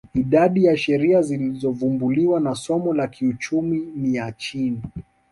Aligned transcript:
Idadi 0.13 0.65
ya 0.65 0.77
sheria 0.77 1.21
zilizovumbuliwa 1.21 2.39
na 2.39 2.55
somo 2.55 2.93
la 2.93 3.07
kiuchumi 3.07 3.93
ni 3.95 4.15
ya 4.15 4.31
chini 4.31 4.81